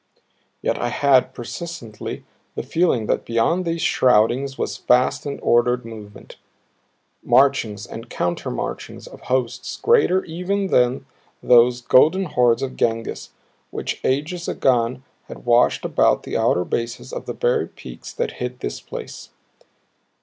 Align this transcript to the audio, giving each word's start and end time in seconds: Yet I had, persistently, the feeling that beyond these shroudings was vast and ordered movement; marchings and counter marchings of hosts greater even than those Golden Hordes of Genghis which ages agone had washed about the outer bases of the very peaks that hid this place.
Yet 0.63 0.79
I 0.79 0.87
had, 0.89 1.31
persistently, 1.31 2.25
the 2.55 2.63
feeling 2.63 3.05
that 3.05 3.23
beyond 3.23 3.65
these 3.65 3.83
shroudings 3.83 4.57
was 4.57 4.75
vast 4.77 5.27
and 5.27 5.39
ordered 5.43 5.85
movement; 5.85 6.37
marchings 7.21 7.85
and 7.85 8.09
counter 8.09 8.49
marchings 8.49 9.05
of 9.05 9.21
hosts 9.21 9.77
greater 9.77 10.25
even 10.25 10.69
than 10.71 11.05
those 11.43 11.81
Golden 11.81 12.23
Hordes 12.25 12.63
of 12.63 12.75
Genghis 12.75 13.29
which 13.69 14.01
ages 14.03 14.47
agone 14.49 15.03
had 15.27 15.45
washed 15.45 15.85
about 15.85 16.23
the 16.23 16.35
outer 16.35 16.63
bases 16.65 17.13
of 17.13 17.27
the 17.27 17.33
very 17.35 17.67
peaks 17.67 18.11
that 18.11 18.31
hid 18.41 18.59
this 18.61 18.81
place. 18.81 19.29